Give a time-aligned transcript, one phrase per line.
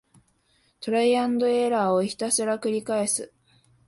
[0.79, 3.31] トライアンドエラーをひたすらくりかえす